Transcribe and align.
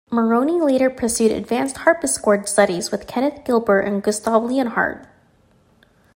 Moroney 0.09 0.59
later 0.59 0.89
pursued 0.89 1.31
advanced 1.31 1.77
harpsichord 1.77 2.49
studies 2.49 2.89
with 2.89 3.05
Kenneth 3.05 3.45
Gilbert 3.45 3.81
and 3.81 4.01
Gustav 4.01 4.43
Leonhardt. 4.43 5.05